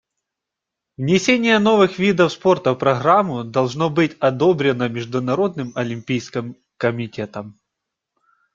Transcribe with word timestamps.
Внесение 0.97 1.59
новых 1.59 1.99
видов 1.99 2.31
спорта 2.31 2.73
в 2.73 2.79
программу 2.79 3.43
должно 3.43 3.91
быть 3.91 4.17
одобрено 4.19 4.89
Международным 4.89 5.73
олимпийским 5.75 6.57
комитетом. 6.77 7.59